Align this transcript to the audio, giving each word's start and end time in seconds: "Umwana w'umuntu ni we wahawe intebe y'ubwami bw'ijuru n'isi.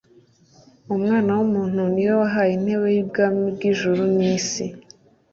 "Umwana 0.95 1.29
w'umuntu 1.37 1.81
ni 1.93 2.03
we 2.07 2.13
wahawe 2.21 2.51
intebe 2.57 2.87
y'ubwami 2.95 3.41
bw'ijuru 3.55 4.01
n'isi. 4.15 4.65